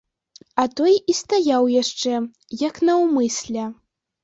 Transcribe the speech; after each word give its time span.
А 0.63 0.63
той 0.79 0.93
і 1.13 1.15
стаяў 1.19 1.69
яшчэ, 1.81 2.13
як 2.67 2.83
наўмысля. 2.91 3.71